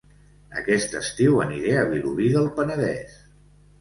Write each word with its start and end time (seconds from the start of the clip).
Aquest 0.61 0.95
estiu 1.01 1.37
aniré 1.45 1.75
a 1.81 1.85
Vilobí 1.93 2.31
del 2.39 2.49
Penedès 2.57 3.19